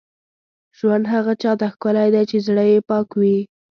ژوند 0.77 1.05
هغه 1.13 1.33
چا 1.41 1.51
ته 1.59 1.65
ښکلی 1.73 2.09
دی، 2.13 2.23
چې 2.29 2.37
زړه 2.47 2.63
یې 2.71 2.79
پاک 2.89 3.07
وي. 3.19 3.37